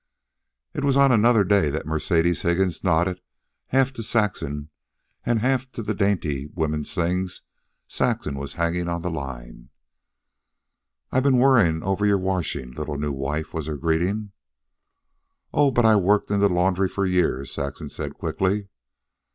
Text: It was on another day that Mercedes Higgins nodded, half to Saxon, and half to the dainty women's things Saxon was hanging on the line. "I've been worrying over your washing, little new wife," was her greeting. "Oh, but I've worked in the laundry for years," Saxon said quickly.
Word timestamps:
It 0.73 0.83
was 0.83 0.97
on 0.97 1.11
another 1.11 1.43
day 1.43 1.69
that 1.69 1.85
Mercedes 1.85 2.41
Higgins 2.41 2.83
nodded, 2.83 3.21
half 3.67 3.93
to 3.93 4.01
Saxon, 4.01 4.71
and 5.23 5.41
half 5.41 5.71
to 5.73 5.83
the 5.83 5.93
dainty 5.93 6.49
women's 6.55 6.95
things 6.95 7.43
Saxon 7.87 8.33
was 8.33 8.53
hanging 8.53 8.87
on 8.87 9.03
the 9.03 9.11
line. 9.11 9.69
"I've 11.11 11.21
been 11.21 11.37
worrying 11.37 11.83
over 11.83 12.03
your 12.03 12.17
washing, 12.17 12.71
little 12.71 12.97
new 12.97 13.11
wife," 13.11 13.53
was 13.53 13.67
her 13.67 13.77
greeting. 13.77 14.31
"Oh, 15.53 15.69
but 15.69 15.85
I've 15.85 15.99
worked 16.01 16.31
in 16.31 16.39
the 16.39 16.49
laundry 16.49 16.89
for 16.89 17.05
years," 17.05 17.51
Saxon 17.51 17.87
said 17.87 18.15
quickly. 18.15 18.69